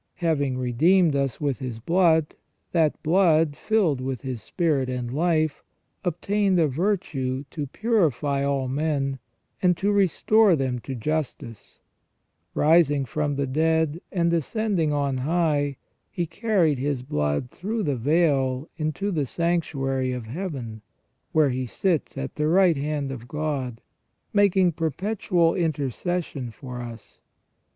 [0.15, 2.33] Having redeemed us with His blood,
[2.71, 5.63] that blood, filled with His spirit and life,
[6.03, 9.19] obtained a virtue to purify all men,
[9.61, 11.77] and to restore them to justice.
[12.55, 15.77] Rising from the dead and ascending on high.
[16.09, 20.81] He carried His blood through the veil into the sanctuary of Heaven,
[21.31, 23.81] where He sits at the right hand of God,
[24.33, 27.19] making perpetual intercession for us.